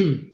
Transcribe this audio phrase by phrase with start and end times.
[0.00, 0.30] two,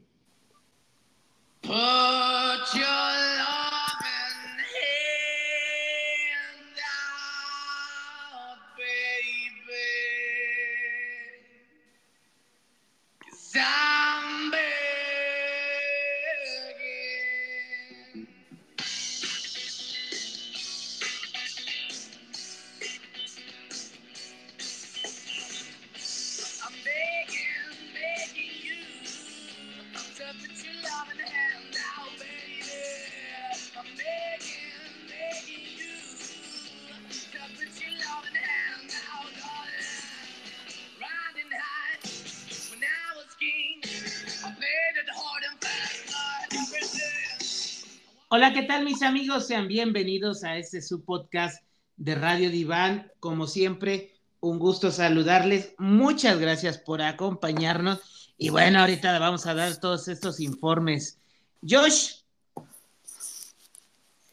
[48.37, 49.47] Hola, ¿qué tal mis amigos?
[49.47, 51.65] Sean bienvenidos a este su podcast
[51.97, 53.11] de Radio Diván.
[53.19, 55.73] Como siempre, un gusto saludarles.
[55.79, 58.35] Muchas gracias por acompañarnos.
[58.37, 61.19] Y bueno, ahorita vamos a dar todos estos informes.
[61.67, 62.17] Josh,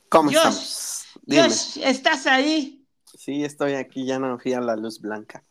[0.09, 1.05] ¿Cómo Josh, estamos?
[1.21, 1.43] Dime.
[1.43, 2.85] Josh, ¿estás ahí?
[3.17, 5.45] Sí, estoy aquí, ya no fui a la luz blanca.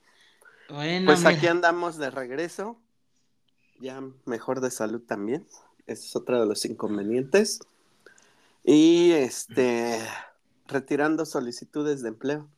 [0.68, 2.78] Bueno, Pues mira, aquí andamos de regreso,
[3.80, 5.46] ya mejor de salud también.
[5.86, 7.60] Ese es otro de los inconvenientes.
[8.64, 9.98] Y este,
[10.68, 12.48] retirando solicitudes de empleo.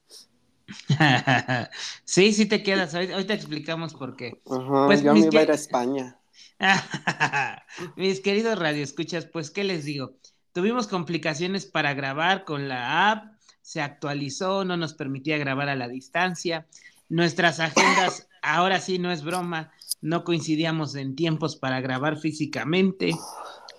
[2.05, 2.95] sí, sí te quedas.
[2.95, 4.41] Ahorita ahorita explicamos por qué.
[4.45, 6.19] Pues, yo me iba a ir a España.
[7.97, 10.15] Mis queridos radioescuchas, pues, ¿qué les digo?
[10.53, 15.89] Tuvimos complicaciones para grabar con la app, se actualizó, no nos permitía grabar a la
[15.89, 16.67] distancia.
[17.09, 23.13] Nuestras agendas, ahora sí no es broma, no coincidíamos en tiempos para grabar físicamente.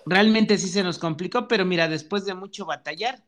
[0.06, 3.22] Realmente sí se nos complicó, pero mira, después de mucho batallar,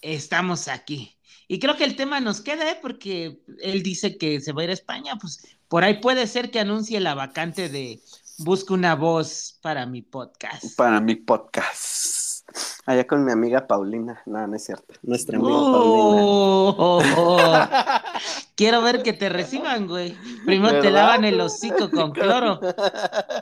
[0.00, 1.16] estamos aquí.
[1.48, 2.78] Y creo que el tema nos queda, ¿eh?
[2.80, 6.50] porque él dice que se va a ir a España, pues por ahí puede ser
[6.50, 8.00] que anuncie la vacante de
[8.38, 10.74] Busca una voz para mi podcast.
[10.76, 12.48] Para mi podcast.
[12.86, 14.20] Allá con mi amiga Paulina.
[14.26, 14.94] No, no es cierto.
[15.02, 17.02] Nuestra amiga Oh,
[18.56, 20.16] Quiero ver que te reciban, güey.
[20.46, 22.58] Primero te lavan el hocico con cloro.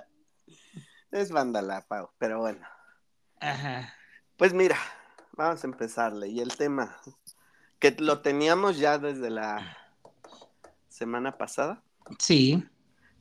[1.10, 2.66] Es vándala, Pau, pero bueno.
[3.40, 3.94] Ajá.
[4.36, 4.76] Pues mira,
[5.32, 6.28] vamos a empezarle.
[6.28, 6.96] Y el tema,
[7.78, 9.76] que lo teníamos ya desde la
[10.88, 11.82] semana pasada,
[12.18, 12.64] Sí.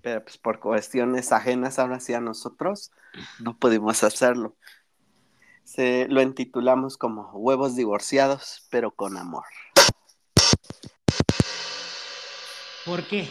[0.01, 2.91] pero pues por cuestiones ajenas ahora sí a nosotros,
[3.39, 4.55] no pudimos hacerlo.
[5.63, 9.45] Se, lo intitulamos como Huevos divorciados, pero con amor.
[12.85, 13.29] ¿Por qué?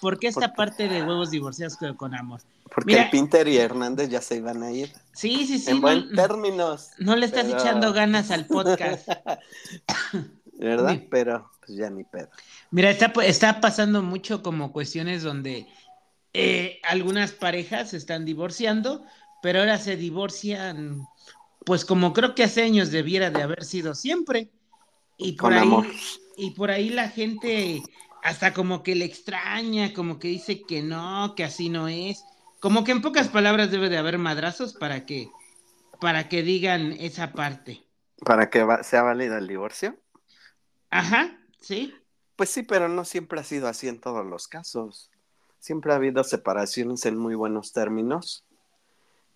[0.00, 2.40] ¿Por qué esta Porque- parte de huevos divorciados con amor?
[2.74, 3.04] Porque Mira.
[3.04, 4.92] el Pinter y Hernández ya se iban a ir.
[5.12, 5.70] Sí, sí, sí.
[5.70, 6.90] en no- buen términos.
[6.98, 9.08] no le estás pero- echando ganas al podcast.
[10.58, 10.92] ¿Verdad?
[10.94, 11.06] Sí.
[11.10, 12.28] Pero pues ya ni pedo.
[12.70, 15.66] Mira, está, está pasando mucho como cuestiones donde
[16.32, 19.04] eh, algunas parejas se están divorciando,
[19.42, 21.02] pero ahora se divorcian,
[21.64, 24.50] pues como creo que hace años debiera de haber sido siempre.
[25.18, 25.86] Y por Con ahí, amor.
[26.36, 27.82] y por ahí la gente
[28.26, 32.24] hasta como que le extraña, como que dice que no, que así no es.
[32.58, 35.30] Como que en pocas palabras debe de haber madrazos para que,
[36.00, 37.84] para que digan esa parte.
[38.24, 39.96] Para que va- sea válido el divorcio.
[40.90, 41.94] Ajá, sí.
[42.34, 45.10] Pues sí, pero no siempre ha sido así en todos los casos.
[45.60, 48.44] Siempre ha habido separaciones en muy buenos términos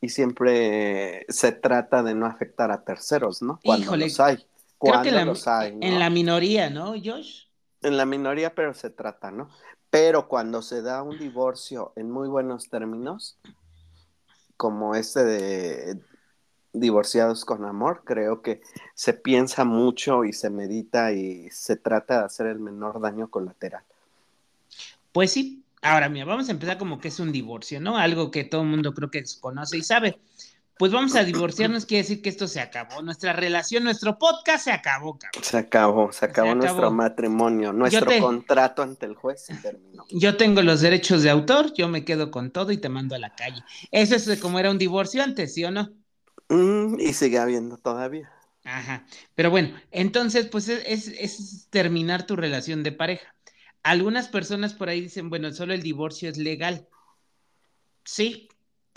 [0.00, 3.60] y siempre se trata de no afectar a terceros, ¿no?
[3.62, 4.36] Cuando Híjole, los hay.
[4.36, 4.46] Creo
[4.78, 5.86] Cuando que la- los hay, ¿no?
[5.86, 7.44] en la minoría, ¿no, Josh?
[7.82, 9.48] En la minoría, pero se trata, ¿no?
[9.90, 13.38] Pero cuando se da un divorcio en muy buenos términos,
[14.56, 16.00] como este de
[16.72, 18.60] divorciados con amor, creo que
[18.94, 23.82] se piensa mucho y se medita y se trata de hacer el menor daño colateral.
[25.12, 25.64] Pues sí.
[25.82, 27.96] Ahora, mira, vamos a empezar como que es un divorcio, ¿no?
[27.96, 30.20] Algo que todo el mundo creo que conoce y sabe.
[30.80, 33.02] Pues vamos a divorciarnos, quiere decir que esto se acabó.
[33.02, 35.44] Nuestra relación, nuestro podcast se acabó, cabrón.
[35.44, 40.06] Se acabó, se acabó Se nuestro matrimonio, nuestro te- contrato ante el juez se terminó.
[40.08, 43.18] Yo tengo los derechos de autor, yo me quedo con todo y te mando a
[43.18, 43.62] la calle.
[43.90, 45.90] Eso es como era un divorcio antes, ¿sí o no?
[46.48, 48.32] Mm, y sigue habiendo todavía.
[48.64, 49.04] Ajá.
[49.34, 53.34] Pero bueno, entonces, pues es, es- es terminar tu relación de pareja.
[53.82, 56.88] Algunas personas por ahí dicen, bueno, solo el divorcio es legal.
[58.04, 58.48] Sí,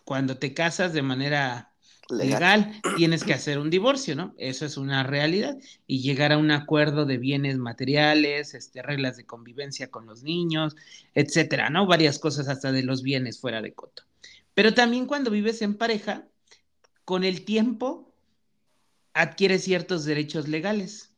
[0.06, 1.72] cuando te casas de manera
[2.10, 2.62] Legal.
[2.62, 4.34] legal, tienes que hacer un divorcio, ¿no?
[4.38, 5.58] Eso es una realidad
[5.88, 10.76] y llegar a un acuerdo de bienes materiales, este, reglas de convivencia con los niños,
[11.16, 11.88] etcétera, ¿no?
[11.88, 14.04] Varias cosas hasta de los bienes fuera de coto.
[14.54, 16.28] Pero también cuando vives en pareja,
[17.06, 18.14] con el tiempo
[19.14, 21.16] adquieres ciertos derechos legales.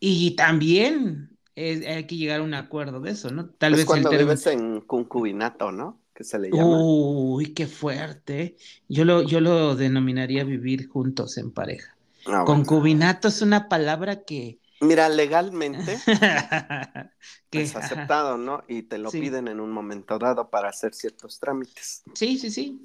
[0.00, 3.46] Y también eh, hay que llegar a un acuerdo de eso, ¿no?
[3.50, 6.00] Tal Es vez el cuando término- vives en concubinato, ¿no?
[6.20, 6.76] Que se le llama.
[6.78, 8.54] Uy, qué fuerte.
[8.90, 11.96] Yo lo, yo lo denominaría vivir juntos en pareja.
[12.26, 12.44] Ah, bueno.
[12.44, 14.58] Concubinato es una palabra que...
[14.82, 15.98] Mira, legalmente
[17.50, 18.64] que es aceptado, ¿no?
[18.68, 19.18] Y te lo Sí.
[19.20, 22.02] piden en un momento dado para hacer ciertos trámites.
[22.14, 22.84] Sí, sí, sí.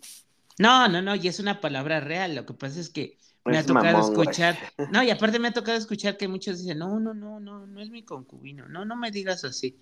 [0.57, 2.35] No, no, no, y es una palabra real.
[2.35, 4.29] Lo que pasa es que me ha tocado mamón, güey.
[4.29, 4.57] escuchar.
[4.93, 7.81] No, y aparte me ha tocado escuchar que muchos dicen, no, no, no, no, no
[7.81, 8.69] es mi concubino.
[8.69, 9.77] No, no me digas así.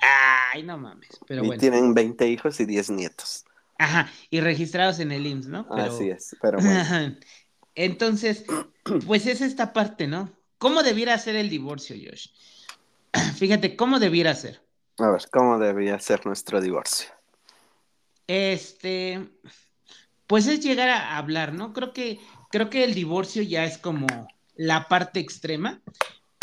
[0.00, 1.18] Ay, no mames.
[1.26, 1.60] Pero y bueno.
[1.60, 3.44] tienen 20 hijos y 10 nietos.
[3.78, 5.68] Ajá, y registrados en el IMSS, ¿no?
[5.68, 7.16] Pero- Así es, pero bueno.
[7.74, 8.44] Entonces,
[9.06, 10.32] pues es esta parte, ¿no?
[10.58, 12.28] ¿Cómo debiera ser el divorcio, Josh?
[13.36, 14.62] Fíjate, ¿cómo debiera ser?
[14.98, 17.08] A ver, ¿cómo debería ser nuestro divorcio?
[18.26, 19.28] Este,
[20.26, 21.74] pues es llegar a hablar, ¿no?
[21.74, 22.18] Creo que,
[22.50, 24.06] creo que el divorcio ya es como
[24.54, 25.82] la parte extrema,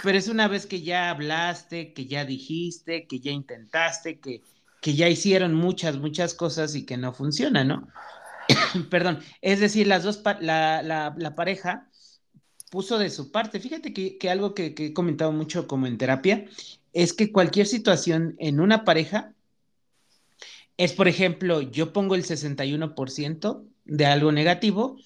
[0.04, 4.42] pero es una vez que ya hablaste, que ya dijiste, que ya intentaste, que,
[4.82, 7.88] que ya hicieron muchas, muchas cosas y que no funciona, ¿no?
[8.90, 11.90] Perdón, es decir, las dos, pa- la, la, la pareja
[12.70, 13.60] puso de su parte.
[13.60, 16.46] Fíjate que, que algo que, que he comentado mucho como en terapia
[16.92, 19.34] es que cualquier situación en una pareja
[20.78, 24.98] es, por ejemplo, yo pongo el 61% de algo negativo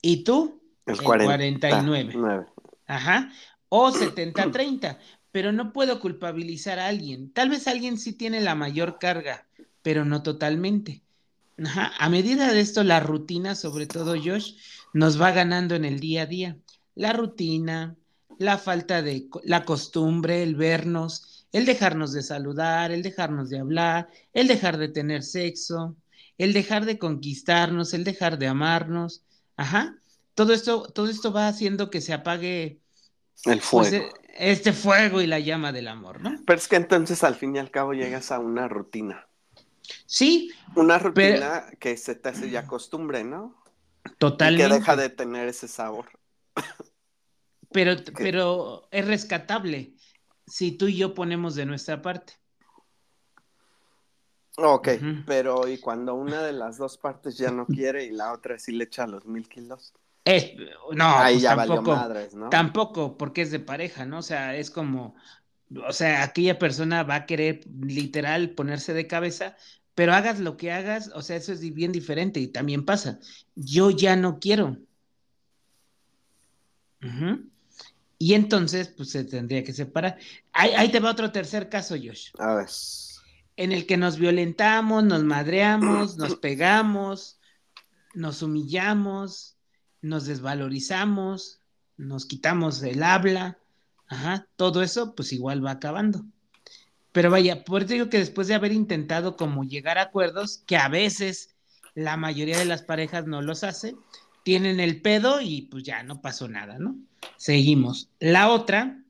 [0.00, 2.12] y tú El el 40, 49.
[2.16, 2.46] nueve.
[2.86, 3.30] Ajá.
[3.74, 4.98] O 70-30.
[5.30, 7.32] Pero no puedo culpabilizar a alguien.
[7.32, 9.46] Tal vez alguien sí tiene la mayor carga,
[9.80, 11.00] pero no totalmente.
[11.98, 14.56] A medida de esto, la rutina, sobre todo Josh,
[14.92, 16.58] nos va ganando en el día a día.
[16.94, 17.96] La rutina,
[18.38, 24.10] la falta de la costumbre, el vernos, el dejarnos de saludar, el dejarnos de hablar,
[24.34, 25.96] el dejar de tener sexo,
[26.36, 29.24] el dejar de conquistarnos, el dejar de amarnos.
[29.56, 29.96] Ajá.
[30.34, 32.81] Todo esto, todo esto va haciendo que se apague
[33.44, 33.90] El fuego.
[33.90, 36.40] pues, eh, este fuego y la llama del amor, ¿no?
[36.46, 39.26] Pero es que entonces al fin y al cabo llegas a una rutina.
[40.06, 43.62] Sí, Una rutina que se te hace ya costumbre, ¿no?
[44.04, 44.68] Y totalmente.
[44.68, 46.06] que deja de tener ese sabor.
[47.72, 49.94] Pero, pero es rescatable
[50.46, 52.34] si tú y yo ponemos de nuestra parte.
[54.56, 54.88] Ok,
[55.26, 58.72] pero ¿y cuando una de las dos partes ya no quiere y la otra sí
[58.72, 59.94] le echa los mil kilos?
[60.24, 60.52] Es-
[60.94, 62.48] no, Ahí pues ya tampoco, valió madres, ¿no?
[62.48, 64.18] tampoco, porque es de pareja, ¿no?
[64.18, 65.16] O sea, es como,
[65.86, 69.56] o sea, aquella persona va a querer literal ponerse de cabeza,
[69.94, 73.18] pero hagas lo que hagas, o sea, eso es bien diferente y también pasa.
[73.56, 74.76] Yo ya no quiero.
[78.18, 80.16] Y entonces, pues se tendría que separar.
[80.52, 82.68] Ahí, ahí te va otro tercer caso, Josh, A ver.
[83.56, 87.40] en el que nos violentamos, nos madreamos, nos pegamos,
[88.14, 89.56] nos humillamos,
[90.02, 91.60] nos desvalorizamos,
[91.96, 93.58] nos quitamos el habla,
[94.08, 96.24] ajá, todo eso pues igual va acabando.
[97.12, 100.76] Pero vaya, por eso digo que después de haber intentado como llegar a acuerdos, que
[100.76, 101.54] a veces
[101.94, 103.94] la mayoría de las parejas no los hace,
[104.42, 106.96] tienen el pedo y pues ya no pasó nada, ¿no?
[107.36, 108.10] Seguimos.
[108.18, 109.02] La otra,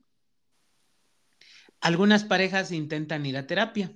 [1.81, 3.91] algunas parejas intentan ir a terapia.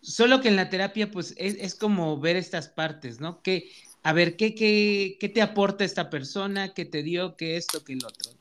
[0.00, 3.42] Solo que en la terapia, pues es, es como ver estas partes, ¿no?
[3.42, 3.70] Que,
[4.04, 6.74] a ver, ¿qué, qué, qué te aporta esta persona?
[6.74, 7.36] ¿Qué te dio?
[7.36, 7.82] ¿Qué esto?
[7.82, 8.32] ¿Qué el otro?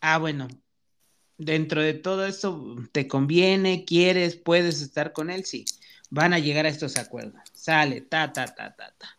[0.00, 0.48] Ah, bueno,
[1.36, 3.84] dentro de todo esto, ¿te conviene?
[3.84, 4.34] ¿Quieres?
[4.34, 5.44] ¿Puedes estar con él?
[5.44, 5.66] Sí,
[6.08, 7.38] van a llegar a estos acuerdos.
[7.52, 9.18] Sale, ta, ta, ta, ta, ta.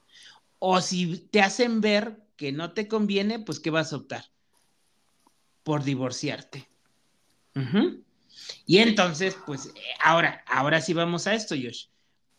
[0.57, 4.25] O si te hacen ver que no te conviene, pues ¿qué vas a optar?
[5.62, 6.67] Por divorciarte.
[8.65, 9.71] Y entonces, pues,
[10.03, 11.86] ahora, ahora sí vamos a esto, Josh.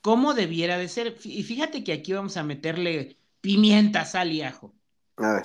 [0.00, 1.16] ¿Cómo debiera de ser?
[1.22, 3.16] Y fíjate que aquí vamos a meterle
[3.46, 4.74] pimienta, sal y ajo.
[5.18, 5.44] A ver.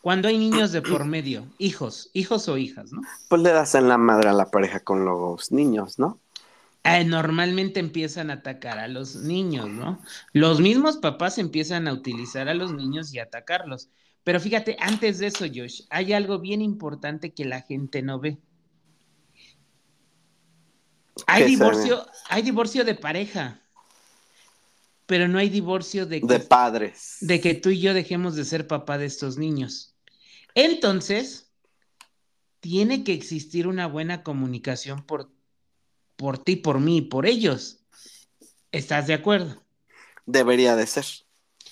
[0.00, 3.00] Cuando hay niños de por medio, hijos, hijos o hijas, ¿no?
[3.28, 6.18] Pues le das en la madre a la pareja con los niños, ¿no?
[6.82, 10.00] Eh, normalmente empiezan a atacar a los niños, ¿no?
[10.32, 13.88] Los mismos papás empiezan a utilizar a los niños y a atacarlos.
[14.24, 18.40] Pero fíjate, antes de eso, Josh, hay algo bien importante que la gente no ve.
[21.28, 23.59] Hay ¿Qué se divorcio, hay divorcio de pareja,
[25.10, 27.16] pero no hay divorcio de que, De padres.
[27.20, 29.96] de que tú y yo dejemos de ser papá de estos niños.
[30.54, 31.50] Entonces,
[32.60, 35.28] tiene que existir una buena comunicación por,
[36.14, 37.80] por ti, por mí y por ellos.
[38.70, 39.60] ¿Estás de acuerdo?
[40.26, 41.04] Debería de ser.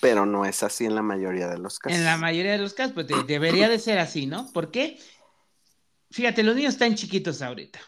[0.01, 1.97] Pero no es así en la mayoría de los casos.
[1.97, 4.51] En la mayoría de los casos, pues de- debería de ser así, ¿no?
[4.51, 4.99] ¿Por qué?
[6.11, 7.79] Fíjate, los niños están chiquitos ahorita.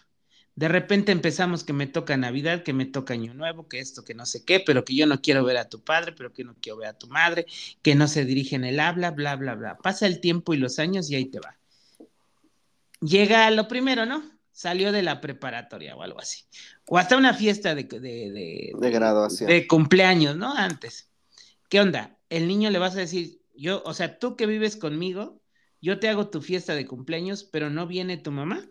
[0.55, 4.13] De repente empezamos que me toca Navidad, que me toca Año Nuevo, que esto, que
[4.13, 6.55] no sé qué, pero que yo no quiero ver a tu padre, pero que no
[6.61, 7.45] quiero ver a tu madre,
[7.81, 9.77] que no se dirigen el habla, bla, bla, bla.
[9.77, 11.57] Pasa el tiempo y los años y ahí te va.
[12.99, 14.23] Llega lo primero, ¿no?
[14.51, 16.43] salió de la preparatoria o algo así.
[16.85, 19.49] O hasta una fiesta de, de, de, De graduación.
[19.49, 20.53] de cumpleaños, ¿no?
[20.53, 21.09] Antes.
[21.69, 22.17] ¿Qué onda?
[22.29, 25.41] El niño le vas a decir, yo, o sea, tú que vives conmigo,
[25.81, 28.67] yo te hago tu fiesta de cumpleaños, pero no viene tu mamá.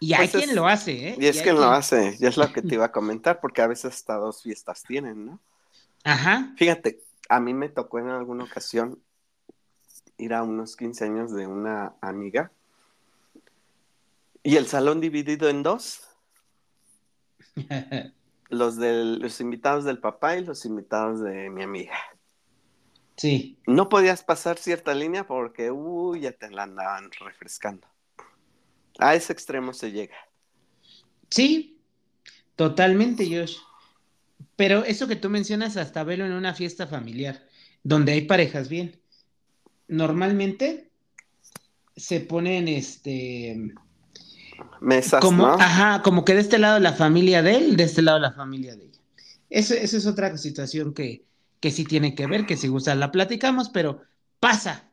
[0.00, 1.16] Y hay Pues es- quien lo hace, ¿eh?
[1.18, 3.62] Y es que lo quien- hace, ya es lo que te iba a comentar, porque
[3.62, 5.40] a veces hasta dos fiestas tienen, ¿no?
[6.04, 6.52] Ajá.
[6.56, 9.02] Fíjate, a mí me tocó en alguna ocasión
[10.18, 12.50] ir a unos 15 años de una amiga
[14.42, 16.06] y el salón dividido en dos,
[18.50, 21.96] los, del, los invitados del papá y los invitados de mi amiga.
[23.16, 23.58] sí.
[23.66, 27.88] No podías pasar cierta línea porque, uy, ya te la andaban refrescando.
[28.98, 30.16] A ese extremo se llega.
[31.30, 31.78] Sí,
[32.54, 33.56] totalmente, Josh.
[34.56, 37.46] Pero eso que tú mencionas, hasta verlo en una fiesta familiar,
[37.82, 39.00] donde hay parejas bien.
[39.88, 40.90] Normalmente
[41.96, 43.74] se ponen este
[44.80, 45.54] Mesas, como, ¿no?
[45.54, 48.74] ajá, como que de este lado la familia de él, de este lado la familia
[48.74, 49.00] de ella.
[49.50, 51.24] Eso, eso es otra situación que,
[51.60, 54.02] que sí tiene que ver, que si gusta la platicamos, pero
[54.40, 54.90] pasa.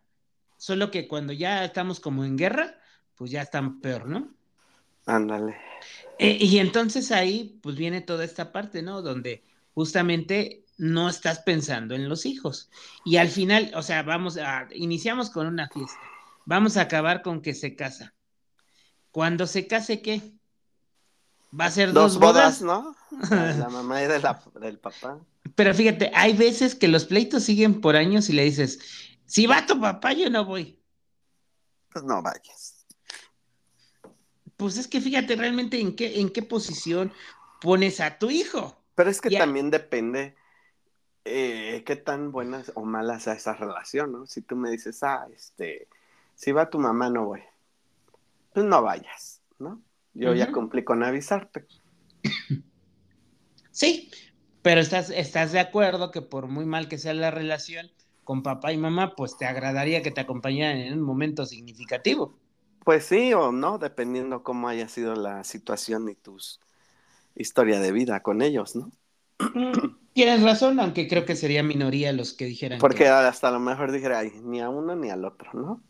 [0.58, 2.78] Solo que cuando ya estamos como en guerra,
[3.16, 4.30] pues ya están peor, ¿no?
[5.06, 5.56] Ándale.
[6.20, 9.02] Eh, y entonces ahí pues viene toda esta parte, ¿no?
[9.02, 9.44] Donde
[9.74, 12.70] justamente no estás pensando en los hijos.
[13.06, 16.00] Y al final, o sea, vamos a, iniciamos con una fiesta,
[16.46, 18.14] vamos a acabar con que se casa.
[19.12, 20.22] Cuando se case, ¿qué?
[21.60, 22.62] ¿Va a ser dos, Dos bodas?
[22.62, 22.96] bodas,
[23.30, 23.30] ¿no?
[23.30, 25.20] La, mamá y de la- del papá.
[25.56, 28.80] Pero fíjate, hay veces que los pleitos siguen por años y le dices,
[29.26, 30.80] si va tu papá, yo no voy.
[31.92, 32.83] Pues no vayas.
[34.64, 37.12] Pues es que fíjate realmente en qué, en qué posición
[37.60, 38.78] pones a tu hijo.
[38.96, 40.38] Pero es que también depende
[41.26, 44.26] eh, qué tan buenas o malas sea esa relación, ¿no?
[44.26, 45.90] Si tú me dices, ah, este,
[46.36, 47.42] si va tu mamá, no voy.
[48.54, 49.82] Pues no vayas, ¿no?
[50.14, 51.66] Yo ya cumplí con avisarte.
[53.70, 54.12] Sí,
[54.62, 57.92] pero estás, estás de acuerdo que por muy mal que sea la relación
[58.24, 62.38] con papá y mamá, pues te agradaría que te acompañaran en un momento significativo.
[62.84, 66.60] Pues sí o no, dependiendo cómo haya sido la situación y tus
[67.36, 68.92] historia de vida con ellos, ¿no?
[70.14, 73.08] Tienes razón, aunque creo que sería minoría los que dijeran Porque que...
[73.08, 75.82] hasta a lo mejor dijera, ay, ni a uno ni al otro, ¿no?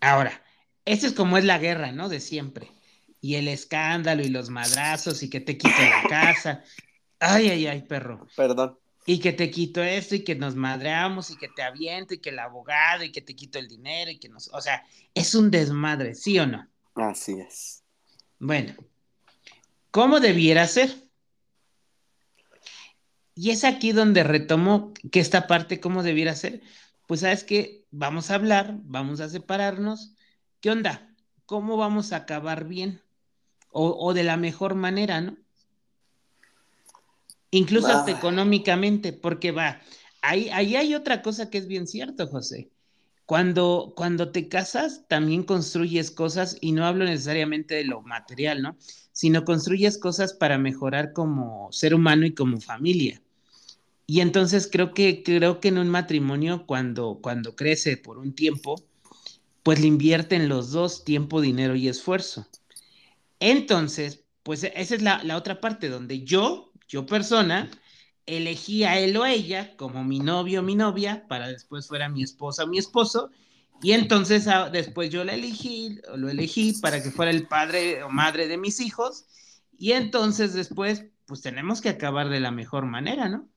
[0.00, 0.42] Ahora,
[0.84, 2.08] esto es como es la guerra, ¿no?
[2.08, 2.70] De siempre.
[3.20, 6.62] Y el escándalo y los madrazos y que te quito la casa.
[7.18, 8.26] Ay, ay, ay, perro.
[8.36, 8.78] Perdón.
[9.06, 12.30] Y que te quito esto y que nos madreamos y que te aviento y que
[12.30, 14.48] el abogado y que te quito el dinero y que nos...
[14.52, 14.84] O sea,
[15.14, 16.68] es un desmadre, ¿sí o no?
[16.96, 17.84] Así es.
[18.40, 18.74] Bueno,
[19.92, 21.06] ¿cómo debiera ser?
[23.34, 26.62] Y es aquí donde retomo que esta parte, ¿cómo debiera ser?
[27.06, 30.16] Pues sabes que vamos a hablar, vamos a separarnos.
[30.60, 31.14] ¿Qué onda?
[31.44, 33.02] ¿Cómo vamos a acabar bien?
[33.70, 35.36] O, o de la mejor manera, ¿no?
[37.50, 39.80] Incluso hasta económicamente, porque va,
[40.22, 42.70] ahí, ahí hay otra cosa que es bien cierto, José.
[43.24, 48.76] Cuando, cuando te casas, también construyes cosas, y no hablo necesariamente de lo material, ¿no?
[49.12, 53.20] Sino construyes cosas para mejorar como ser humano y como familia.
[54.06, 58.76] Y entonces creo que, creo que en un matrimonio, cuando, cuando crece por un tiempo,
[59.64, 62.46] pues le invierten los dos tiempo, dinero y esfuerzo.
[63.40, 67.70] Entonces, pues esa es la, la otra parte donde yo, yo persona,
[68.26, 72.22] elegí a él o ella como mi novio o mi novia para después fuera mi
[72.22, 73.30] esposa o mi esposo.
[73.82, 78.02] Y entonces a- después yo la elegí, o lo elegí para que fuera el padre
[78.02, 79.26] o madre de mis hijos.
[79.78, 83.48] Y entonces después, pues tenemos que acabar de la mejor manera, ¿no?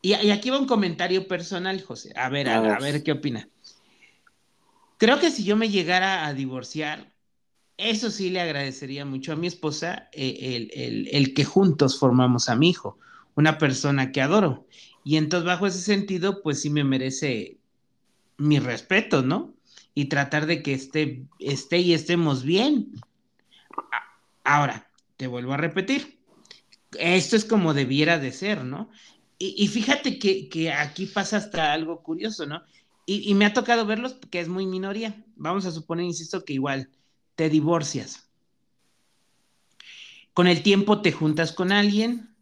[0.00, 2.12] Y, y aquí va un comentario personal, José.
[2.16, 2.72] A ver, a, A ver.
[2.72, 3.48] a ver qué opina.
[4.98, 7.12] Creo que si yo me llegara a divorciar,
[7.78, 12.48] eso sí le agradecería mucho a mi esposa eh, el, el- el que juntos formamos
[12.48, 12.98] a mi hijo,
[13.34, 14.66] una persona que adoro.
[15.04, 17.58] Y entonces bajo ese sentido, pues sí me merece
[18.38, 19.54] mi respeto, ¿no?
[19.94, 22.92] Y tratar de que esté, esté y estemos bien.
[24.44, 26.20] Ahora, te vuelvo a repetir,
[26.98, 28.90] esto es como debiera de ser, ¿no?
[29.38, 32.62] Y, y fíjate que, que aquí pasa hasta algo curioso, ¿no?
[33.06, 35.24] Y, y me ha tocado verlos que es muy minoría.
[35.36, 36.90] Vamos a suponer, insisto, que igual
[37.36, 38.28] te divorcias.
[40.34, 42.34] Con el tiempo te juntas con alguien.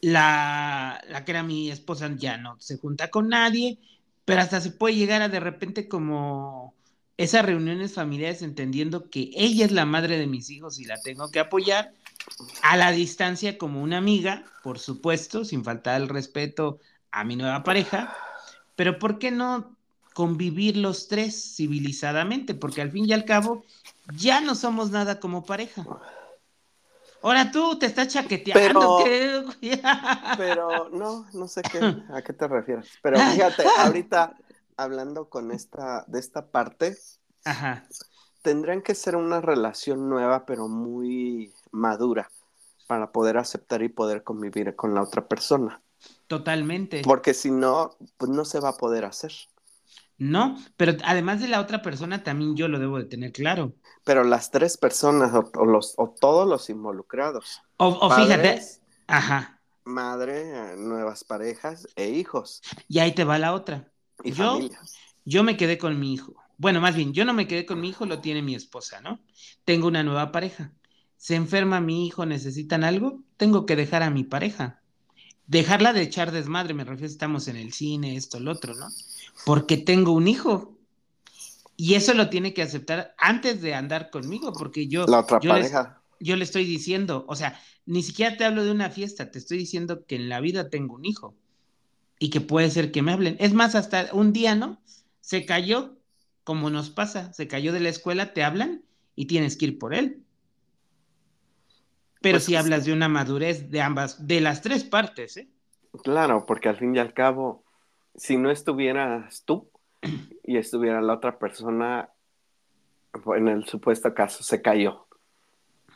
[0.00, 3.78] La, la que era mi esposa ya no se junta con nadie,
[4.26, 6.74] pero hasta se puede llegar a de repente como
[7.16, 11.30] esas reuniones familiares entendiendo que ella es la madre de mis hijos y la tengo
[11.30, 11.94] que apoyar
[12.62, 17.62] a la distancia como una amiga, por supuesto, sin faltar el respeto a mi nueva
[17.62, 18.14] pareja,
[18.76, 19.76] pero ¿por qué no
[20.14, 22.54] convivir los tres civilizadamente?
[22.54, 23.64] Porque al fin y al cabo
[24.16, 25.84] ya no somos nada como pareja.
[27.22, 29.00] Ahora tú te estás chaqueteando.
[29.02, 29.80] Pero, ¿qué?
[30.36, 31.78] pero no, no sé qué,
[32.12, 32.86] a qué te refieres.
[33.02, 34.36] Pero fíjate, ahorita
[34.76, 36.98] hablando con esta, de esta parte,
[37.44, 37.86] Ajá.
[38.42, 42.30] tendrían que ser una relación nueva, pero muy madura,
[42.86, 45.80] para poder aceptar y poder convivir con la otra persona.
[46.26, 47.02] Totalmente.
[47.02, 49.32] Porque si no, pues no se va a poder hacer.
[50.18, 53.74] No, pero además de la otra persona, también yo lo debo de tener claro.
[54.04, 58.52] Pero las tres personas o, o los, o todos los involucrados, O, o fíjate,
[59.06, 63.92] ajá, madre, nuevas parejas e hijos y ahí te va la otra.
[64.22, 64.80] y Yo- familia.
[65.26, 66.34] Yo me quedé con mi hijo.
[66.58, 69.20] Bueno, más bien, yo no me quedé con mi hijo, lo tiene mi esposa, ¿no?
[69.64, 70.72] Tengo una nueva pareja.
[71.16, 74.82] Se enferma mi hijo, necesitan algo, tengo que dejar a mi pareja.
[75.46, 78.96] Dejarla de echar desmadre, me refiero, estamos en el cine, esto, lo otro, ¿no?
[79.44, 80.76] Porque tengo un hijo.
[81.76, 85.52] Y eso lo tiene que aceptar antes de andar conmigo, porque yo, La otra yo
[85.54, 86.00] les- pareja.
[86.20, 89.58] yo le estoy diciendo, o sea, ni siquiera te hablo de una fiesta, te estoy
[89.58, 91.34] diciendo que en la vida tengo un hijo
[92.20, 93.36] y que puede ser que me hablen.
[93.40, 94.80] Es más, hasta un día, ¿no?
[95.20, 95.96] Se cayó,
[96.44, 98.84] como nos pasa, se cayó de la escuela, te hablan
[99.16, 100.22] y tienes que ir por él.
[102.20, 105.48] Pero Pues si es- hablas de una madurez de ambas, de las tres partes, ¿eh?
[106.04, 107.63] Claro, porque al fin y al cabo,
[108.16, 109.70] si no estuvieras tú
[110.44, 112.10] y estuviera la otra persona,
[113.36, 115.06] en el supuesto caso, se cayó.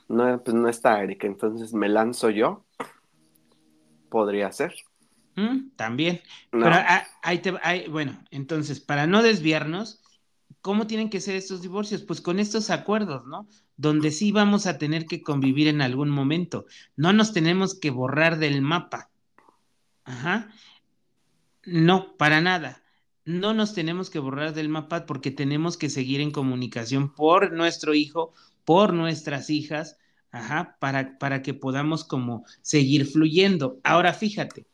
[0.09, 2.65] No, pues no está Eric, entonces me lanzo yo.
[4.09, 4.75] Podría ser.
[5.37, 5.71] ¿Mm?
[5.77, 6.21] También.
[6.51, 10.03] No, Pero ah, ahí te ahí- bueno, entonces, para no desviarnos,
[10.63, 12.03] ¿cómo tienen que ser estos divorcios?
[12.03, 13.47] Pues con estos acuerdos, ¿no?
[13.77, 16.65] Donde sí vamos a tener que convivir en algún momento.
[16.97, 19.11] No nos tenemos que borrar del mapa.
[20.05, 20.51] Ajá.
[21.71, 22.83] No, para nada.
[23.25, 27.95] No nos tenemos que borrar del mapa porque tenemos que seguir en comunicación por nuestro
[27.95, 28.33] hijo,
[28.65, 29.99] por nuestras hijas,
[30.31, 33.81] ajá, para, para que podamos como seguir fluyendo.
[33.85, 34.67] Ahora fíjate,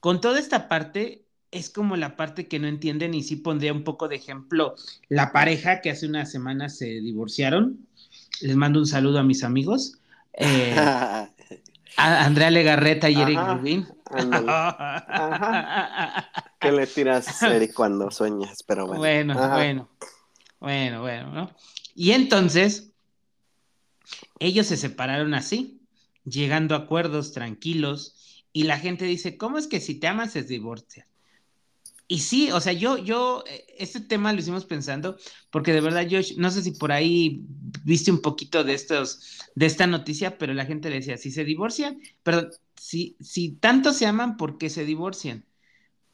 [0.00, 3.84] con toda esta parte es como la parte que no entienden y sí pondría un
[3.84, 4.74] poco de ejemplo
[5.08, 7.86] la pareja que hace unas semanas se divorciaron.
[8.40, 9.98] Les mando un saludo a mis amigos.
[10.32, 10.94] eh,
[11.96, 13.88] a Andrea Legarreta y Eric Rubin.
[16.60, 18.62] ¿Qué le tiras, Eric, cuando sueñas?
[18.66, 19.00] Pero bueno.
[19.00, 19.54] Bueno, Ajá.
[19.54, 19.88] bueno,
[20.60, 21.50] bueno, bueno, ¿no?
[21.94, 22.92] Y entonces,
[24.38, 25.80] ellos se separaron así,
[26.24, 30.42] llegando a acuerdos tranquilos, y la gente dice, ¿cómo es que si te amas se
[30.42, 31.06] divorcia?
[32.10, 35.18] Y sí, o sea, yo, yo, eh, este tema lo hicimos pensando,
[35.50, 37.44] porque de verdad, yo no sé si por ahí
[37.84, 41.44] viste un poquito de estos, de esta noticia, pero la gente le decía, si se
[41.44, 45.44] divorcian, perdón, si, si tanto se aman, ¿por qué se divorcian?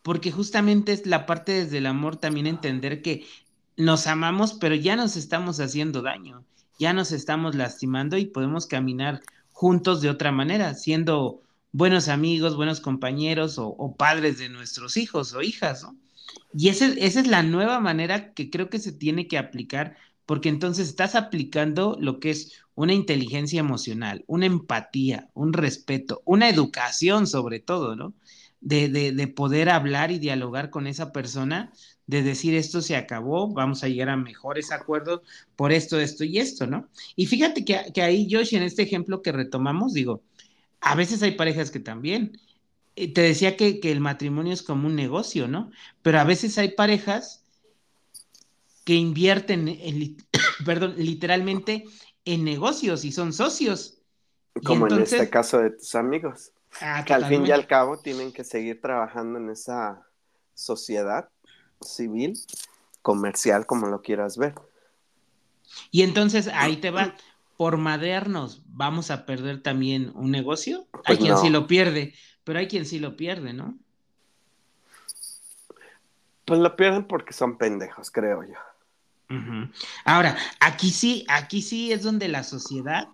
[0.02, 3.26] Porque justamente es la parte desde el amor también entender que
[3.76, 6.44] nos amamos, pero ya nos estamos haciendo daño,
[6.78, 11.43] ya nos estamos lastimando y podemos caminar juntos de otra manera, siendo
[11.74, 15.96] buenos amigos, buenos compañeros o, padres de nuestros hijos o hijas, ¿no?
[16.54, 20.48] Y ese- esa es la nueva manera que creo que se tiene que aplicar, porque
[20.48, 27.26] entonces estás aplicando lo que es una inteligencia emocional, una empatía, un respeto, una educación
[27.26, 28.14] sobre todo, ¿no?
[28.60, 31.72] De, de, de poder hablar y dialogar con esa persona,
[32.06, 35.20] de decir esto se acabó, vamos a llegar a mejores acuerdos
[35.56, 36.88] por esto, esto y esto, ¿no?
[37.16, 40.22] Y fíjate que, que ahí, Josh, en este ejemplo que retomamos, digo,
[40.84, 42.38] a veces hay parejas que también,
[42.96, 45.70] eh, te decía que, que el matrimonio es como un negocio, ¿no?
[46.02, 47.42] Pero a veces hay parejas
[48.84, 50.16] que invierten, en
[50.64, 51.84] perdón, literalmente
[52.24, 53.98] en negocios y son socios.
[54.62, 56.52] Como en este caso de tus amigos.
[56.80, 60.06] Ah, Que al fin y al cabo tienen que seguir trabajando en esa
[60.54, 61.28] sociedad
[61.80, 62.38] civil,
[63.02, 64.54] comercial, como lo quieras ver.
[65.90, 67.16] Y entonces ahí te va,
[67.56, 70.88] por madrearnos, ¿vamos a perder también un negocio?
[71.04, 71.40] Hay Pues quien no.
[71.40, 72.14] sí lo pierde,
[72.44, 73.78] pero hay quien sí lo pierde, ¿no?
[76.44, 78.54] Pues lo pierden porque son pendejos, creo yo.
[80.04, 83.08] Ahora, aquí sí, aquí sí es donde la sociedad,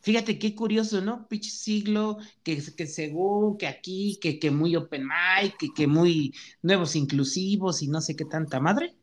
[0.00, 1.26] fíjate qué curioso, ¿no?
[1.28, 6.34] Pinche siglo, que, que según, que aquí, que, que muy open mic, que, que muy
[6.62, 8.94] nuevos inclusivos y no sé qué tanta madre.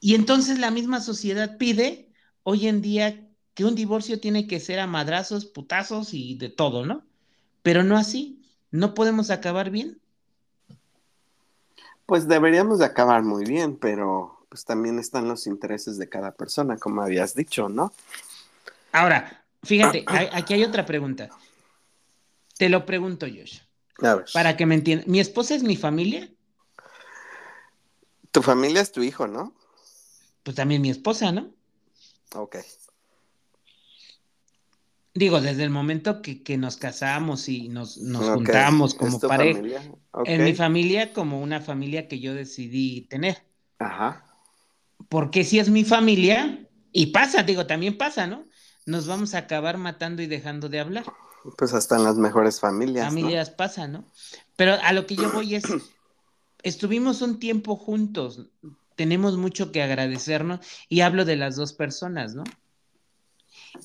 [0.00, 2.08] Y entonces la misma sociedad pide
[2.42, 3.23] hoy en día
[3.54, 7.04] que un divorcio tiene que ser a madrazos, putazos y de todo, ¿no?
[7.62, 10.00] Pero no así, no podemos acabar bien.
[12.06, 16.76] Pues deberíamos de acabar muy bien, pero pues también están los intereses de cada persona,
[16.76, 17.92] como habías dicho, ¿no?
[18.92, 21.30] Ahora, fíjate, hay- aquí hay otra pregunta.
[22.58, 23.60] Te lo pregunto, Josh.
[24.02, 24.26] A ver.
[24.32, 26.30] Para que me entiendan, ¿mi esposa es mi familia?
[28.30, 29.54] Tu familia es tu hijo, ¿no?
[30.42, 31.50] Pues también mi esposa, ¿no?
[32.34, 32.56] Ok.
[35.14, 39.60] Digo, desde el momento que, que nos casamos y nos, nos juntamos ¿es como pareja.
[40.24, 43.44] En mi familia, como una familia que yo decidí tener.
[43.78, 44.24] Ajá.
[45.08, 48.44] Porque si es mi familia, y pasa, digo, también pasa, ¿no?
[48.86, 51.04] Nos vamos a acabar matando y dejando de hablar.
[51.56, 53.04] Pues hasta en las mejores familias.
[53.04, 53.20] ¿no?
[53.20, 54.10] Familias pasa, ¿no?
[54.56, 55.64] Pero a lo que yo voy es,
[56.62, 58.46] estuvimos un tiempo juntos,
[58.96, 62.44] tenemos mucho que agradecernos y hablo de las dos personas, ¿no?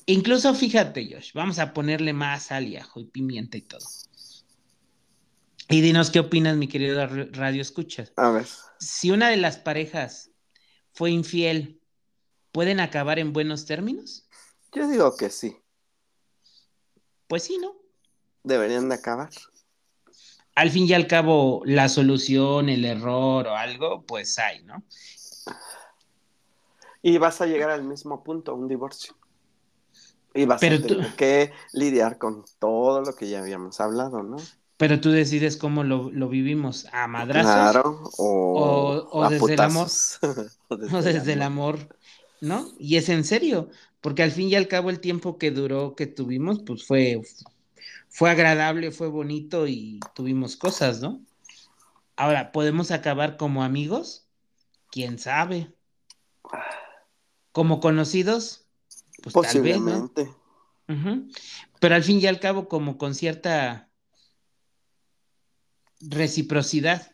[0.06, 3.86] Incluso fíjate, Josh, vamos a ponerle más sal y ajo y pimienta y todo.
[5.68, 8.12] Y dinos qué opinas, mi querido ra- Radio Escuchas.
[8.16, 8.46] A ver.
[8.78, 10.30] Si una de las parejas
[10.92, 11.80] fue infiel,
[12.52, 14.28] ¿pueden acabar en buenos términos?
[14.72, 15.56] Yo digo que sí.
[17.28, 17.76] Pues sí, ¿no?
[18.42, 19.30] Deberían de acabar.
[20.56, 24.82] Al fin y al cabo, la solución, el error o algo, pues hay, ¿no?
[27.02, 29.16] Y vas a llegar al mismo punto, un divorcio.
[30.34, 34.22] Y vas Pero a tú- tener que lidiar con todo lo que ya habíamos hablado,
[34.22, 34.36] ¿no?
[34.76, 39.54] Pero tú decides cómo lo, lo vivimos, a madrazos Claro, o, O- o a desde
[39.54, 39.88] el amor.
[40.70, 41.96] o o desde el amor,
[42.40, 42.72] ¿no?
[42.78, 43.68] Y es en serio,
[44.00, 47.20] porque al fin y al cabo el tiempo que duró, que tuvimos, pues fue,
[48.08, 51.22] fue agradable, fue bonito y tuvimos cosas, ¿no?
[52.16, 54.26] Ahora, ¿podemos acabar como amigos?
[54.90, 55.74] ¿Quién sabe?
[57.52, 58.66] ¿Como conocidos?
[59.22, 60.12] Pues tal vez, ¿no?
[60.12, 60.40] Posiblemente.
[61.78, 63.90] Pero al fin y al cabo, como con cierta
[66.00, 67.12] reciprocidad.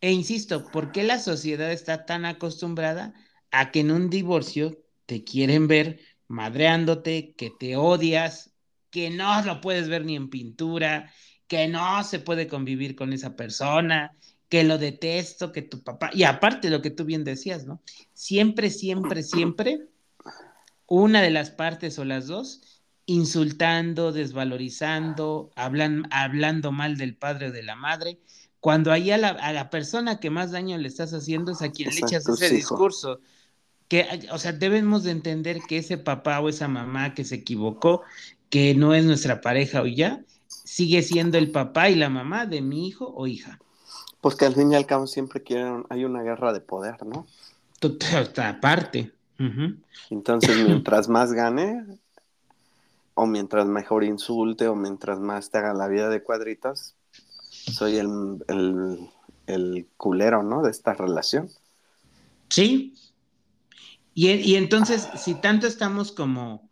[0.00, 3.14] E insisto, ¿por qué la sociedad está tan acostumbrada
[3.50, 8.54] a que en un divorcio te quieren ver madreándote, que te odias,
[8.90, 11.12] que no lo puedes ver ni en pintura,
[11.46, 14.16] que no se puede convivir con esa persona,
[14.48, 17.82] que lo detesto, que tu papá, y aparte lo que tú bien decías, ¿no?
[18.12, 19.88] Siempre, siempre, siempre
[20.86, 22.62] una de las partes o las dos
[23.06, 28.18] insultando, desvalorizando, hablan, hablando mal del padre o de la madre,
[28.60, 31.70] cuando ahí a la, a la persona que más daño le estás haciendo es a
[31.70, 33.20] quien le echas ese discurso.
[33.88, 38.02] Que, o sea, debemos de entender que ese papá o esa mamá que se equivocó,
[38.50, 42.62] que no es nuestra pareja o ya, sigue siendo el papá y la mamá de
[42.62, 43.60] mi hijo o hija.
[44.20, 47.26] Pues que al fin y al cabo siempre quieren, hay una guerra de poder, ¿no?
[47.80, 48.04] Tot-
[50.10, 51.84] Entonces, mientras más gane,
[53.14, 56.94] o mientras mejor insulte, o mientras más te haga la vida de cuadritos,
[57.48, 59.10] soy el, el,
[59.46, 60.62] el culero, ¿no?
[60.62, 61.48] De esta relación.
[62.50, 62.94] Sí.
[64.14, 66.68] Y, y entonces, si tanto estamos como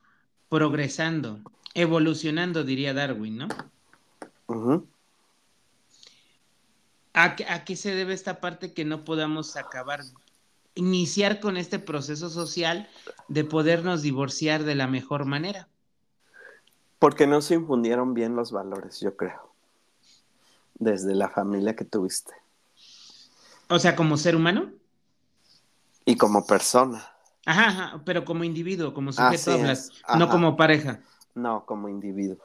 [0.49, 1.41] progresando,
[1.75, 3.49] evolucionando, diría Darwin, ¿no?
[4.47, 4.87] Ujú.
[7.13, 10.01] ¿A, qué- a qué se debe esta parte que no podamos acabar,
[10.75, 12.89] iniciar con este proceso social
[13.29, 15.69] de podernos divorciar de la mejor manera?
[16.99, 19.53] Porque no se infundieron bien los valores, yo creo.
[20.75, 22.33] Desde la familia que tuviste.
[23.69, 24.73] O sea, como ser humano.
[26.05, 27.11] Y como persona.
[27.47, 31.01] Ajá, ajá, pero como individuo, como sujeto hablas, no como pareja.
[31.35, 32.39] No, como individuo.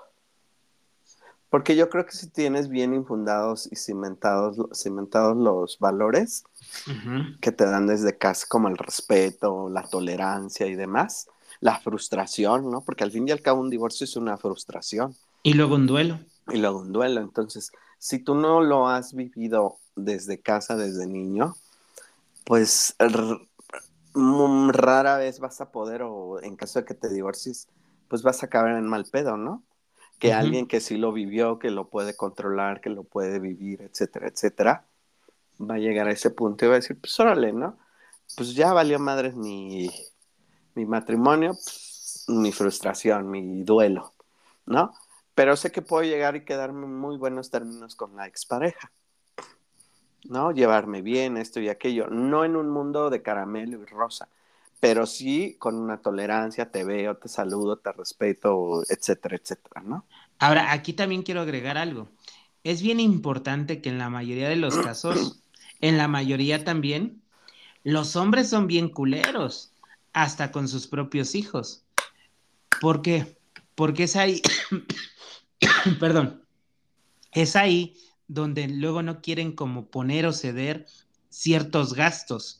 [1.49, 6.43] Porque yo creo que si tienes bien infundados y cimentados, cimentados los valores
[7.41, 11.27] que te dan desde casa, como el respeto, la tolerancia y demás,
[11.59, 12.81] la frustración, ¿no?
[12.81, 16.19] Porque al fin y al cabo un divorcio es una frustración Y luego un duelo.
[16.51, 17.21] y luego un duelo.
[17.21, 21.55] Entonces, si tú no lo has vivido desde casa, desde niño,
[22.45, 22.95] pues
[24.13, 27.67] mm, rara vez vas a poder, o en caso de que te divorcies,
[28.07, 29.63] pues vas a acabar en mal pedo, ¿no?
[30.19, 34.27] Que alguien que sí lo vivió, que lo puede controlar, que lo puede vivir, etcétera,
[34.27, 34.85] etcétera,
[35.59, 37.77] va a llegar a ese punto y va a decir, pues órale, ¿no?
[38.35, 39.89] Pues ya valió madres mi,
[40.75, 44.13] mi matrimonio, pues, mi frustración, mi duelo,
[44.65, 44.93] ¿no?
[45.35, 48.91] Pero sé que puedo llegar y quedarme en muy buenos términos con la expareja,
[50.25, 50.51] ¿no?
[50.51, 54.27] Llevarme bien, esto y aquello, no en un mundo de caramelo y rosa,
[54.79, 60.05] pero sí con una tolerancia, te veo, te saludo, te respeto, etcétera, etcétera, ¿no?
[60.39, 62.09] Ahora, aquí también quiero agregar algo.
[62.63, 65.41] Es bien importante que en la mayoría de los casos,
[65.81, 67.21] en la mayoría también,
[67.83, 69.73] los hombres son bien culeros,
[70.13, 71.83] hasta con sus propios hijos.
[72.81, 73.37] ¿Por qué?
[73.75, 74.41] Porque es ahí,
[75.99, 76.43] perdón,
[77.31, 80.85] es ahí donde luego no quieren como poner o ceder
[81.29, 82.58] ciertos gastos.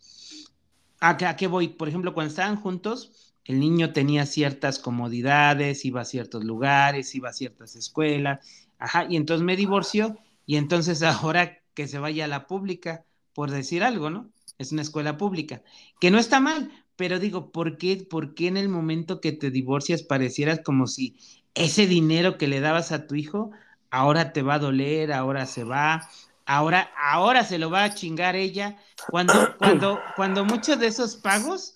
[0.99, 1.69] ¿A qué, a qué voy?
[1.69, 7.29] Por ejemplo, cuando estaban juntos, el niño tenía ciertas comodidades, iba a ciertos lugares, iba
[7.29, 8.45] a ciertas escuelas,
[8.79, 13.51] ajá, y entonces me divorció y entonces ahora que se vaya a la pública, por
[13.51, 14.29] decir algo, ¿no?
[14.57, 15.63] Es una escuela pública,
[16.01, 19.51] que no está mal, pero digo, ¿por qué, por qué en el momento que te
[19.51, 21.17] divorcias parecieras como si
[21.53, 23.51] ese dinero que le dabas a tu hijo,
[23.89, 26.09] ahora te va a doler, ahora se va,
[26.49, 28.77] ahora, ahora se lo va a chingar ella.
[29.09, 31.75] Cuando, cuando, cuando muchos de esos pagos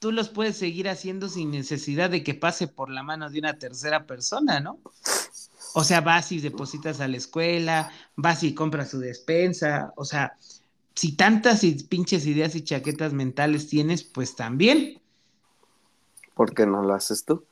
[0.00, 3.58] tú los puedes seguir haciendo sin necesidad de que pase por la mano de una
[3.58, 4.80] tercera persona, ¿no?
[5.74, 10.36] O sea, vas y depositas a la escuela, vas y compras su despensa, o sea,
[10.94, 15.00] si tantas y pinches ideas y chaquetas mentales tienes, pues también.
[16.34, 17.44] ¿Por qué no lo haces tú?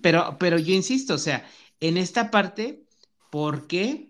[0.00, 1.44] pero, pero yo insisto, o sea,
[1.80, 2.84] en esta parte,
[3.30, 4.09] ¿por qué?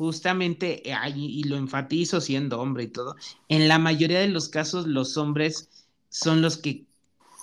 [0.00, 0.82] Justamente,
[1.14, 3.16] y lo enfatizo siendo hombre y todo,
[3.50, 5.68] en la mayoría de los casos los hombres
[6.08, 6.86] son los que,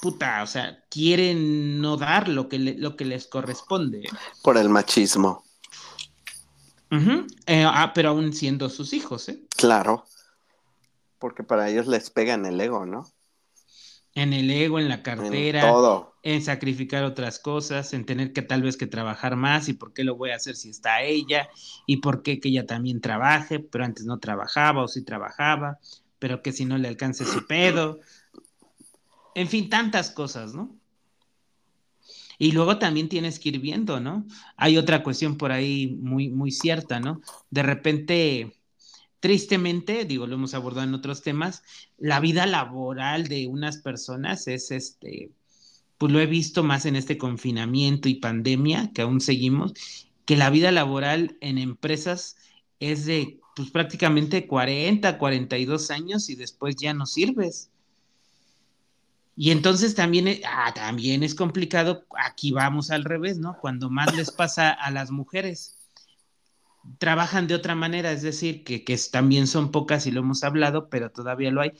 [0.01, 4.09] puta, o sea, quieren no dar lo que, lo que les corresponde.
[4.41, 5.45] Por el machismo.
[7.45, 9.39] Eh, ah, pero aún siendo sus hijos, ¿eh?
[9.55, 10.07] Claro,
[11.19, 13.07] porque para ellos les pega en el ego, ¿no?
[14.15, 16.15] En el ego, en la cartera, en, todo.
[16.27, 20.03] En sacrificar otras cosas, en tener que tal vez que trabajar más y por qué
[20.03, 21.47] lo voy a hacer si está ella
[21.85, 25.79] y por qué que ella también trabaje, pero antes no trabajaba o sí trabajaba,
[26.19, 28.01] pero que si no le alcance su pedo.
[29.35, 30.75] En fin, tantas cosas, ¿no?
[32.37, 34.27] Y luego también tienes que ir viendo, ¿no?
[34.57, 37.21] Hay otra cuestión por ahí muy, muy cierta, ¿no?
[37.51, 38.59] De repente,
[39.21, 41.63] tristemente, digo, lo hemos abordado en otros temas,
[41.97, 45.31] la vida laboral de unas personas es este,
[45.97, 49.73] pues lo he visto más en este confinamiento y pandemia que aún seguimos,
[50.25, 52.37] que la vida laboral en empresas
[52.79, 57.71] es de pues prácticamente 40, 42 años y después ya no sirves.
[59.35, 63.57] Y entonces también, e, ah, también es complicado, aquí vamos al revés, ¿no?
[63.59, 65.77] Cuando más les pasa a las mujeres,
[66.97, 71.11] trabajan de otra manera, es decir, que, también son pocas y lo hemos hablado, pero
[71.11, 71.73] todavía lo hay.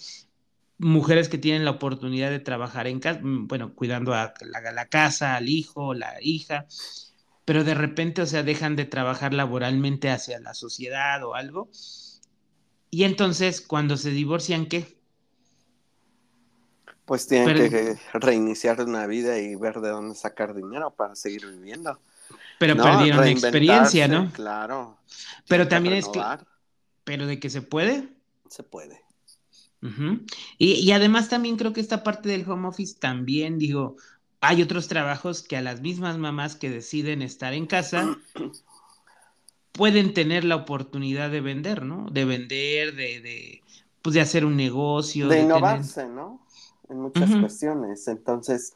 [0.80, 4.86] Mujeres que tienen la oportunidad de trabajar en casa, mm, bueno, cuidando a la, la
[4.88, 6.68] casa, al hijo, la hija,
[7.46, 11.70] pero de repente, o sea, dejan de trabajar laboralmente hacia la sociedad o algo.
[12.90, 14.98] Y entonces, cuando se divorcian, ¿qué?
[17.06, 21.98] Pues tienen que reiniciar una vida y ver de dónde sacar dinero para seguir viviendo.
[22.60, 24.30] Pero perdieron experiencia, ¿no?
[24.34, 24.98] Claro.
[25.48, 26.22] Pero también es que...
[27.06, 28.10] Pero de que se puede.
[28.50, 29.07] Se puede.
[30.58, 33.96] Y, y, además también creo que esta parte del home office también, digo,
[34.42, 38.18] hay otros trabajos que a las mismas mamás que deciden estar en casa
[39.72, 42.08] pueden tener la oportunidad de vender, ¿no?
[42.10, 43.64] De vender, de, de
[44.02, 45.28] pues de hacer un negocio.
[45.28, 46.42] De, innovarse, ¿no?
[46.90, 48.08] en muchas cuestiones.
[48.08, 48.76] Entonces,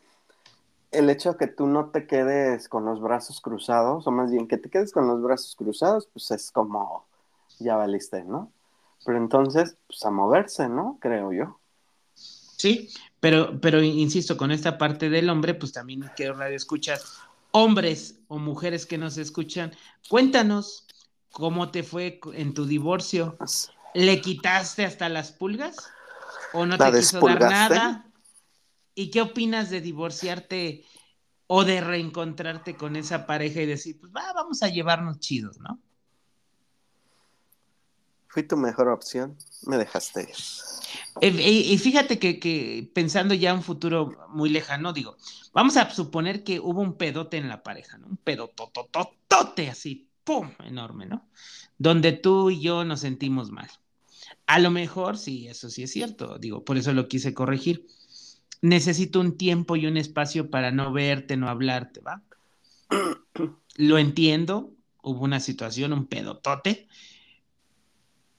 [0.91, 4.47] el hecho de que tú no te quedes con los brazos cruzados, o más bien
[4.47, 7.05] que te quedes con los brazos cruzados, pues es como,
[7.59, 8.51] ya valiste, ¿no?
[9.05, 10.97] Pero entonces, pues a moverse, ¿no?
[11.01, 11.59] Creo yo.
[12.13, 17.19] Sí, pero, pero insisto, con esta parte del hombre, pues también quiero radio escuchas,
[17.51, 19.71] hombres o mujeres que nos escuchan,
[20.09, 20.85] cuéntanos
[21.31, 23.37] cómo te fue en tu divorcio.
[23.93, 25.75] ¿Le quitaste hasta las pulgas?
[26.53, 28.05] o no te quiso dar nada.
[28.93, 30.85] ¿Y qué opinas de divorciarte
[31.47, 35.79] o de reencontrarte con esa pareja y decir, pues va, vamos a llevarnos chidos, ¿no?
[38.31, 40.25] Fui tu mejor opción, me dejaste
[41.21, 45.17] Y, fíjate que, que, pensando ya un futuro muy lejano, digo,
[45.53, 48.07] vamos a suponer que hubo un pedote en la pareja, ¿no?
[48.07, 50.49] Un pedotototote así, ¡pum!
[50.63, 51.27] enorme, ¿no?
[51.77, 53.69] Donde tú y yo nos sentimos mal.
[54.45, 57.85] A lo mejor, sí, eso sí es cierto, digo, por eso lo quise corregir.
[58.61, 62.21] Necesito un tiempo y un espacio para no verte, no hablarte, ¿va?
[63.75, 66.87] Lo entiendo, hubo una situación, un pedotote,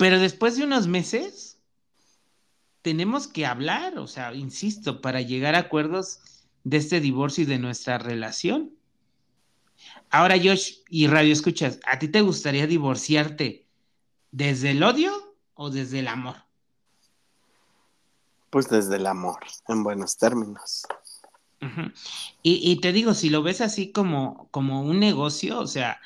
[0.02, 1.60] pero después de unos meses
[2.82, 6.18] tenemos que hablar, o sea, insisto, para llegar a acuerdos
[6.64, 8.72] de este divorcio y de nuestra relación.
[10.10, 13.68] Ahora, Josh, y Radio Escuchas, ¿a ti te gustaría divorciarte
[14.32, 16.34] desde el odio o desde el amor?
[18.50, 19.38] Pues desde el amor,
[19.68, 20.82] en buenos términos.
[22.42, 26.00] y, te digo, si lo ves así como, como un negocio, o sea,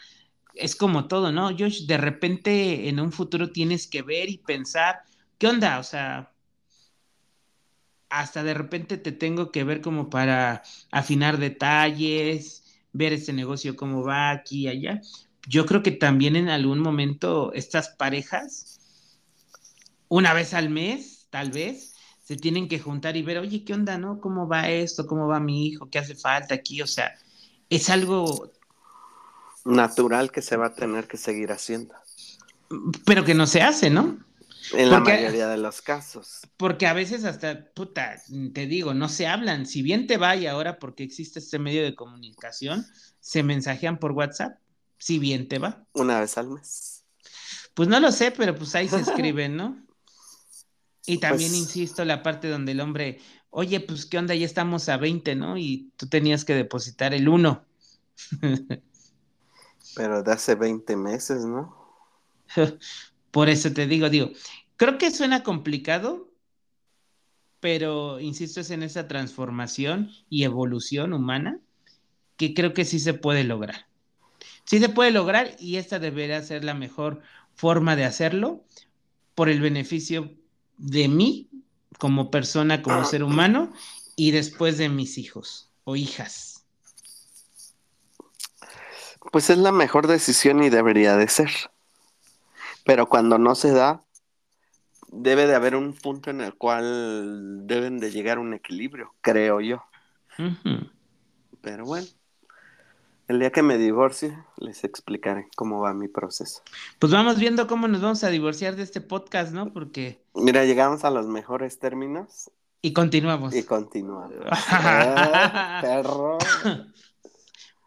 [0.57, 1.51] es como todo, ¿no?
[1.57, 5.01] Josh, de repente en un futuro tienes que ver y pensar,
[5.39, 5.79] ¿qué onda?
[5.79, 6.33] O sea,
[8.09, 14.03] hasta de repente te tengo que ver como para afinar detalles, ver este negocio cómo
[14.03, 15.01] va aquí y allá.
[15.49, 18.77] Yo creo que también en algún momento estas parejas
[20.09, 23.99] una vez al mes, tal vez, se tienen que juntar y ver, oye, ¿qué onda,
[23.99, 24.21] no?
[24.21, 25.07] ¿Cómo va esto?
[25.07, 25.89] ¿Cómo va mi hijo?
[25.91, 26.83] ¿Qué hace falta aquí?
[26.83, 27.15] O sea,
[27.71, 28.53] es algo
[29.67, 31.95] natural que se va a tener que seguir haciendo.
[33.05, 34.19] Pero que no se hace, ¿no?
[34.73, 36.41] En la mayoría de los casos.
[36.57, 38.17] Porque a veces hasta, puta,
[38.53, 39.67] te digo, no se hablan.
[39.67, 42.85] Si bien te va y ahora porque existe este medio de comunicación,
[43.21, 44.59] se mensajean por WhatsApp.
[44.99, 45.85] Si bien te va.
[45.93, 47.05] Una vez al mes.
[47.75, 49.81] Pues no lo sé, pero pues ahí se escriben, ¿no?
[51.07, 54.89] Y también, Pues- insisto, la parte donde el hombre, oye, pues qué onda, ya estamos
[54.89, 55.57] a 20, ¿no?
[55.57, 57.65] Y tú tenías que depositar el 1.
[59.97, 61.75] Pero de hace 20 meses, ¿no?
[63.31, 64.31] Por eso te digo, digo,
[64.77, 66.31] creo que suena complicado,
[67.61, 71.59] pero insisto, es en esa transformación y evolución humana
[72.37, 73.87] que creo que sí se puede lograr.
[74.65, 77.23] Sí se puede lograr y esta debería ser la mejor
[77.55, 78.65] forma de hacerlo
[79.35, 80.35] por el beneficio
[80.77, 81.49] de mí
[81.99, 83.73] como persona, como ser humano
[84.17, 86.56] y después de mis hijos o hijas.
[89.33, 91.51] Pues es la mejor decisión y debería de ser.
[92.85, 94.03] Pero cuando no se da,
[95.09, 99.61] debe de haber un punto en el cual deben de llegar a un equilibrio, creo
[99.61, 99.83] yo.
[101.61, 102.07] Pero bueno,
[103.29, 106.63] el día que me divorcie, les explicaré cómo va mi proceso.
[106.99, 109.73] Pues vamos viendo cómo nos vamos a divorciar de este podcast, ¿no?
[109.73, 110.23] Porque...
[110.35, 112.51] Mira, llegamos a los mejores términos
[112.83, 113.55] Y continuamos.
[113.55, 114.31] y continuamos.
[115.81, 116.39] Perro.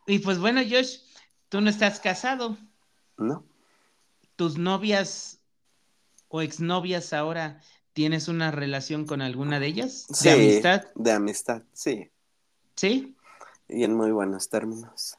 [0.08, 0.97] Y pues bueno, Josh,
[1.49, 2.57] tú no estás casado.
[3.17, 3.43] No,
[4.35, 5.39] ¿Tus novias
[6.29, 7.59] o exnovias ahora
[7.91, 10.07] tienes una relación con alguna de ellas?
[10.07, 10.85] ¿De Sí, amistad?
[10.95, 12.09] De amistad, sí.
[12.75, 13.17] ¿Sí?
[13.67, 15.17] Y en muy buenos términos.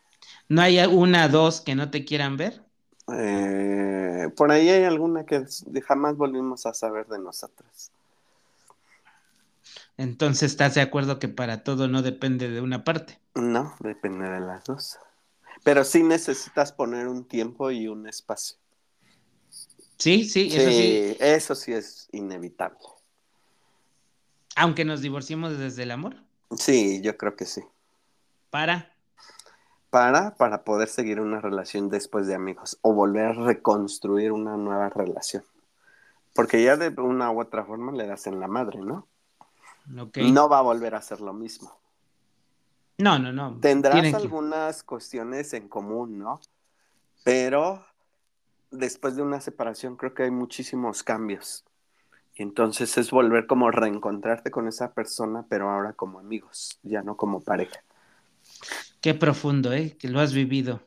[0.48, 2.62] ¿No hay una, dos que no te quieran ver?
[3.12, 5.44] Eh, por ahí hay alguna que
[5.86, 7.90] jamás volvimos a saber de nosotros.
[9.98, 13.20] Entonces estás de acuerdo que para todo no depende de una parte.
[13.34, 14.98] No, depende de las dos.
[15.62, 18.56] Pero sí necesitas poner un tiempo y un espacio.
[19.98, 21.16] Sí, sí, Sí, eso sí.
[21.20, 22.78] eso sí es inevitable.
[24.56, 26.16] Aunque nos divorciemos desde el amor.
[26.56, 27.62] Sí, yo creo que sí.
[28.50, 28.94] Para.
[29.90, 34.88] Para, para poder seguir una relación después de amigos o volver a reconstruir una nueva
[34.88, 35.44] relación.
[36.34, 39.06] Porque ya de una u otra forma le das en la madre, ¿no?
[39.98, 40.18] Ok.
[40.18, 41.76] No va a volver a hacer lo mismo.
[43.00, 43.32] No, no.
[43.32, 43.58] no.
[43.60, 46.40] Tendrás que- algunas cuestiones en común, ¿no?
[47.24, 47.84] Pero
[48.70, 51.64] después de una separación creo que hay muchísimos cambios.
[52.34, 57.16] Y entonces es volver como reencontrarte con esa persona, pero ahora como amigos, ya no
[57.16, 57.82] como pareja.
[59.00, 59.96] Qué profundo, ¿eh?
[59.98, 60.80] Que lo has vivido.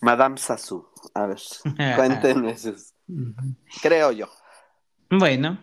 [0.00, 1.40] Madame Sassou, a ver,
[1.96, 2.56] cuéntenme
[3.08, 3.54] Ujú.
[3.82, 4.28] Creo yo.
[5.10, 5.58] Bueno,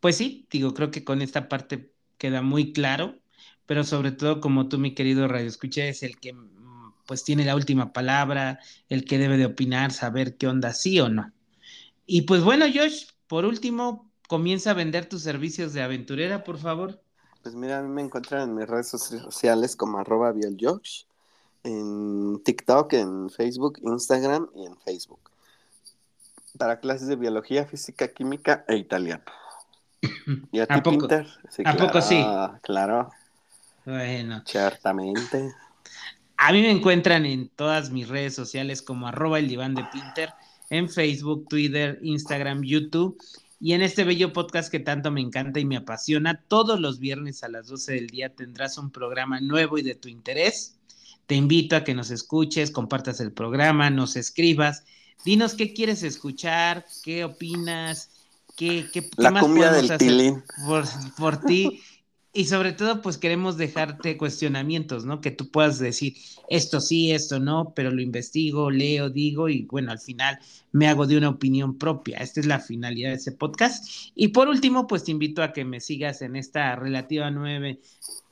[0.00, 3.19] pues sí, digo, creo que con esta parte queda muy claro,
[3.70, 7.44] pero sobre todo como tú, mi querido Radio Escucha, es el que mm, pues tiene
[7.44, 11.30] la última palabra, el que debe de opinar, saber qué onda, sí o no.
[12.04, 17.00] Y pues bueno, Josh, por último, comienza a vender tus servicios de aventurera, por favor.
[17.44, 21.04] Pues mira, a mí me encuentran en mis redes sociales como arroba bieljosh,
[21.62, 25.30] en TikTok, en Facebook, Instagram y en Facebook.
[26.58, 29.22] Para clases de biología, física, química e italiano.
[30.50, 31.06] ¿Y a ¿A ti, poco?
[31.06, 31.28] Pinter?
[31.50, 32.20] Sí, ¿A poco sí?
[32.62, 33.10] Claro,
[33.90, 35.52] Bueno, ciertamente.
[36.36, 40.30] A mí me encuentran en todas mis redes sociales como arroba el diván de Pinter,
[40.70, 43.20] en Facebook, Twitter, Instagram, YouTube
[43.58, 46.40] y en este bello podcast que tanto me encanta y me apasiona.
[46.46, 50.08] Todos los viernes a las 12 del día tendrás un programa nuevo y de tu
[50.08, 50.76] interés.
[51.26, 54.84] Te invito a que nos escuches, compartas el programa, nos escribas,
[55.24, 58.10] dinos qué quieres escuchar, qué opinas,
[58.56, 60.84] qué, qué, más cumbia del hacer por,
[61.16, 61.82] por ti.
[62.32, 65.20] Y sobre todo, pues queremos dejarte cuestionamientos, ¿no?
[65.20, 66.14] Que tú puedas decir,
[66.48, 70.38] esto sí, esto no, pero lo investigo, leo, digo y bueno, al final
[70.70, 72.18] me hago de una opinión propia.
[72.18, 73.84] Esta es la finalidad de ese podcast.
[74.14, 77.80] Y por último, pues te invito a que me sigas en esta relativa nueve,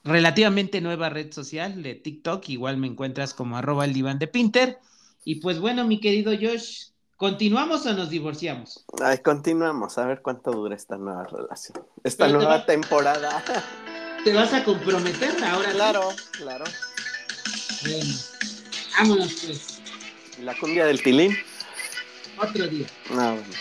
[0.05, 2.49] relativamente nueva red social de TikTok.
[2.51, 4.79] Igual me encuentras como arroba el diván de Pinter.
[5.25, 8.85] Y pues bueno, mi querido Josh, ¿continuamos o nos divorciamos?
[9.05, 11.85] Ay, continuamos a ver cuánto dura esta nueva relación.
[12.03, 13.45] Esta Pero te nueva va- temporada.
[14.25, 15.69] ¿Te vas a comprometer ahora?
[15.71, 15.75] sí?
[15.77, 16.65] claro, claro.
[17.83, 18.15] Bueno,
[18.99, 19.81] vámonos pues,
[20.39, 21.37] ¿Y la cumbia del tilín?
[22.41, 22.87] otro día.
[23.11, 23.55] No, bueno.